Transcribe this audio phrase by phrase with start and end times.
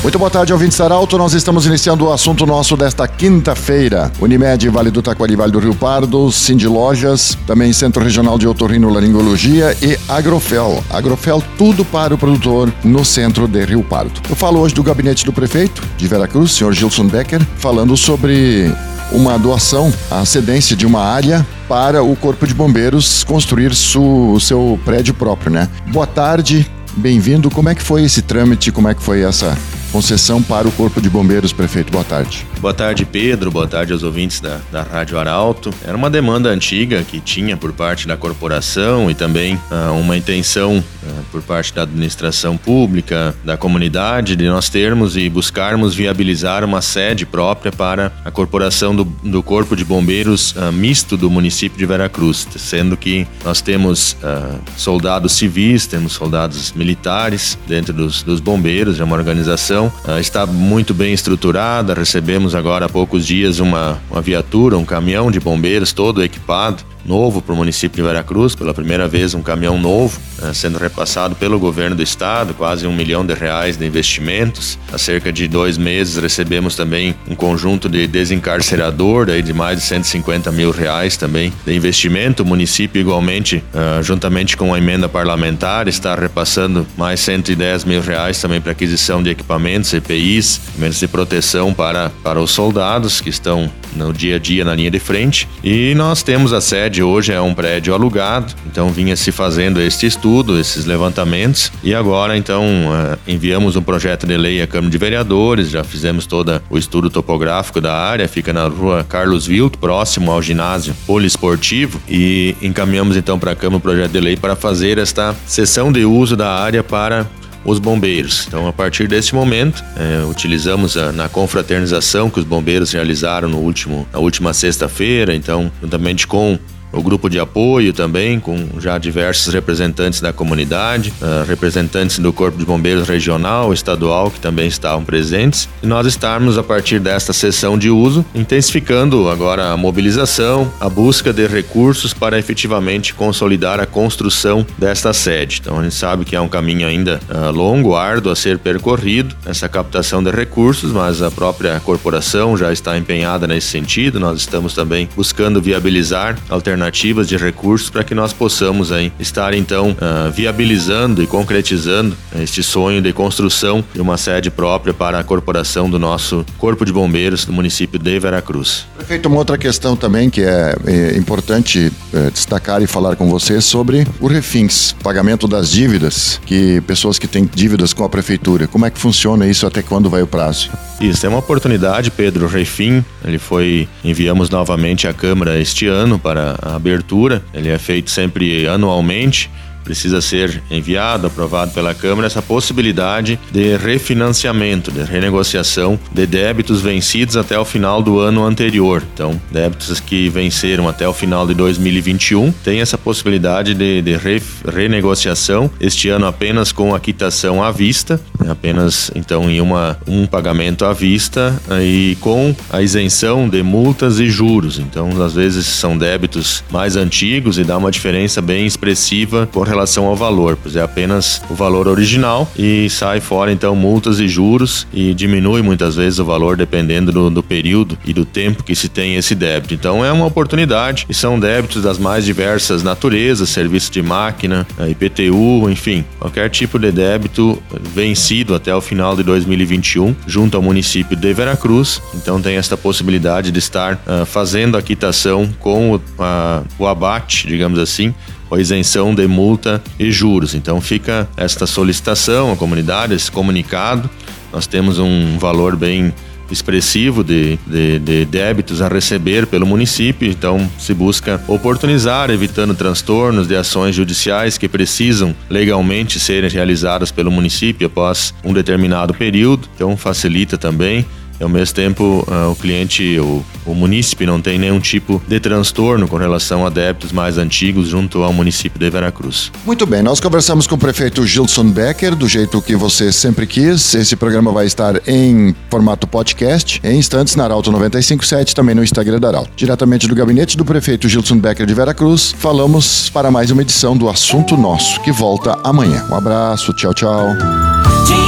[0.00, 1.18] Muito boa tarde, ouvintes Arauto.
[1.18, 4.12] Nós estamos iniciando o assunto nosso desta quinta-feira.
[4.20, 9.76] Unimed, Vale do Taquari, Vale do Rio Pardo, Cindy Lojas, também Centro Regional de Otorrinolaringologia
[9.82, 10.82] e Agrofel.
[10.88, 14.20] Agrofel, tudo para o produtor no centro de Rio Pardo.
[14.30, 18.72] Eu falo hoje do gabinete do prefeito de Veracruz, senhor Gilson Becker, falando sobre
[19.10, 24.78] uma doação, a cedência de uma área para o Corpo de Bombeiros construir o seu
[24.84, 25.68] prédio próprio, né?
[25.88, 27.50] Boa tarde, bem-vindo.
[27.50, 28.70] Como é que foi esse trâmite?
[28.70, 29.58] Como é que foi essa
[29.92, 31.90] concessão para o Corpo de Bombeiros, prefeito?
[31.90, 32.46] Boa tarde.
[32.60, 33.50] Boa tarde, Pedro.
[33.50, 35.72] Boa tarde aos ouvintes da, da Rádio Arauto.
[35.84, 40.82] Era uma demanda antiga que tinha por parte da corporação e também ah, uma intenção
[41.06, 46.82] ah, por parte da administração pública, da comunidade, de nós termos e buscarmos viabilizar uma
[46.82, 51.86] sede própria para a corporação do, do Corpo de Bombeiros ah, misto do município de
[51.86, 58.98] Veracruz, sendo que nós temos ah, soldados civis, temos soldados militares dentro dos, dos bombeiros,
[58.98, 64.20] é uma organização, ah, está muito bem estruturada, recebemos agora há poucos dias uma, uma
[64.20, 69.08] viatura, um caminhão de bombeiros todo equipado, novo para o município de Veracruz, pela primeira
[69.08, 73.34] vez um caminhão novo eh, sendo repassado pelo governo do estado, quase um milhão de
[73.34, 74.78] reais de investimentos.
[74.92, 79.84] Há cerca de dois meses recebemos também um conjunto de desencarcerador daí de mais de
[79.84, 82.42] 150 mil reais também de investimento.
[82.42, 88.40] O município igualmente, eh, juntamente com a emenda parlamentar, está repassando mais 110 mil reais
[88.40, 93.70] também para aquisição de equipamentos, EPIs, equipamentos de proteção para, para os soldados que estão
[93.98, 95.48] no dia a dia na linha de frente.
[95.62, 100.06] E nós temos a sede hoje, é um prédio alugado, então vinha se fazendo este
[100.06, 104.98] estudo, esses levantamentos, e agora então eh, enviamos um projeto de lei à Câmara de
[104.98, 110.30] Vereadores, já fizemos todo o estudo topográfico da área, fica na rua Carlos Vilt, próximo
[110.30, 114.98] ao ginásio poliesportivo, e encaminhamos então para a Câmara o projeto de lei para fazer
[114.98, 117.26] esta sessão de uso da área para
[117.68, 118.46] os bombeiros.
[118.48, 123.58] Então, a partir desse momento, é, utilizamos a, na confraternização que os bombeiros realizaram no
[123.58, 126.58] último, na última sexta-feira, então, juntamente com
[126.92, 132.58] o grupo de apoio também, com já diversos representantes da comunidade, uh, representantes do Corpo
[132.58, 137.78] de Bombeiros Regional, estadual, que também estavam presentes, e nós estarmos, a partir desta sessão
[137.78, 144.66] de uso, intensificando agora a mobilização, a busca de recursos para efetivamente consolidar a construção
[144.78, 145.58] desta sede.
[145.60, 149.34] Então, a gente sabe que é um caminho ainda uh, longo, árduo a ser percorrido,
[149.44, 154.74] essa captação de recursos, mas a própria corporação já está empenhada nesse sentido, nós estamos
[154.74, 160.30] também buscando viabilizar alternativas alternativas de recursos para que nós possamos aí estar então uh,
[160.30, 165.98] viabilizando e concretizando este sonho de construção de uma sede própria para a corporação do
[165.98, 168.86] nosso Corpo de Bombeiros do município de Veracruz.
[168.96, 173.60] Prefeito, uma outra questão também que é, é importante é, destacar e falar com você
[173.60, 178.86] sobre o refins, pagamento das dívidas, que pessoas que têm dívidas com a prefeitura, como
[178.86, 180.70] é que funciona isso, até quando vai o prazo?
[181.00, 182.46] Isso, é uma oportunidade, Pedro.
[182.46, 187.78] O refim, ele foi, enviamos novamente à Câmara este ano para a abertura, ele é
[187.78, 189.50] feito sempre anualmente
[189.88, 197.38] precisa ser enviado, aprovado pela Câmara, essa possibilidade de refinanciamento, de renegociação de débitos vencidos
[197.38, 199.02] até o final do ano anterior.
[199.14, 204.42] Então, débitos que venceram até o final de 2021 tem essa possibilidade de, de re,
[204.66, 210.84] renegociação, este ano apenas com a quitação à vista, apenas então em uma, um pagamento
[210.84, 214.78] à vista e com a isenção de multas e juros.
[214.78, 220.06] Então, às vezes são débitos mais antigos e dá uma diferença bem expressiva com relação
[220.06, 224.86] ao valor, pois é apenas o valor original e sai fora então multas e juros
[224.92, 228.88] e diminui muitas vezes o valor dependendo do, do período e do tempo que se
[228.88, 229.74] tem esse débito.
[229.74, 235.68] Então é uma oportunidade e são débitos das mais diversas naturezas, serviço de máquina, IPTU,
[235.70, 237.60] enfim, qualquer tipo de débito
[237.94, 242.02] vencido até o final de 2021 junto ao município de Veracruz.
[242.14, 247.46] Então tem esta possibilidade de estar uh, fazendo a quitação com o, uh, o abate,
[247.46, 248.14] digamos assim,
[248.50, 250.54] a isenção de multa e juros.
[250.54, 254.10] Então fica esta solicitação à comunidade, esse comunicado.
[254.52, 256.12] Nós temos um valor bem
[256.50, 263.46] expressivo de, de, de, débitos a receber pelo município, então se busca oportunizar, evitando transtornos
[263.46, 269.96] de ações judiciais que precisam legalmente serem realizadas pelo município após um determinado período, então
[269.96, 271.04] facilita também
[271.38, 275.38] e ao mesmo tempo uh, o cliente, o, o munícipe não tem nenhum tipo de
[275.38, 279.52] transtorno com relação a débitos mais antigos junto ao município de Veracruz.
[279.64, 283.94] Muito bem, nós conversamos com o prefeito Gilson Becker, do jeito que você sempre quis.
[283.94, 289.20] Esse programa vai estar em formato podcast, em instantes na Arauto 957, também no Instagram
[289.20, 289.50] da Arauto.
[289.56, 294.08] Diretamente do gabinete do prefeito Gilson Becker de Veracruz, falamos para mais uma edição do
[294.08, 296.06] Assunto Nosso, que volta amanhã.
[296.10, 298.27] Um abraço, tchau, tchau.